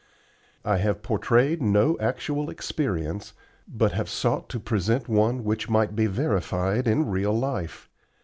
I 0.65 0.77
have 0.77 1.03
portrayed 1.03 1.61
no 1.61 1.95
actual 1.99 2.49
experience, 2.49 3.33
but 3.67 3.91
have 3.91 4.09
sought 4.09 4.49
to 4.49 4.59
present 4.59 5.07
one 5.07 5.43
which 5.43 5.69
might 5.69 5.95
be 5.95 6.07
verified 6.07 6.87
in 6.87 7.05
real 7.05 7.37
life. 7.37 7.87